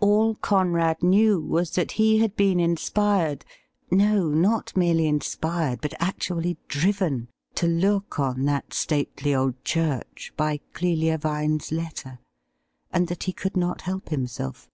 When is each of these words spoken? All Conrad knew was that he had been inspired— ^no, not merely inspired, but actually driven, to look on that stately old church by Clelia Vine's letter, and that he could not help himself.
All 0.00 0.34
Conrad 0.34 1.00
knew 1.00 1.40
was 1.40 1.70
that 1.76 1.92
he 1.92 2.18
had 2.18 2.34
been 2.34 2.58
inspired— 2.58 3.44
^no, 3.92 4.34
not 4.34 4.76
merely 4.76 5.06
inspired, 5.06 5.80
but 5.80 5.94
actually 6.00 6.56
driven, 6.66 7.28
to 7.54 7.68
look 7.68 8.18
on 8.18 8.46
that 8.46 8.74
stately 8.74 9.32
old 9.32 9.64
church 9.64 10.32
by 10.36 10.58
Clelia 10.74 11.18
Vine's 11.18 11.70
letter, 11.70 12.18
and 12.90 13.06
that 13.06 13.22
he 13.22 13.32
could 13.32 13.56
not 13.56 13.82
help 13.82 14.08
himself. 14.08 14.68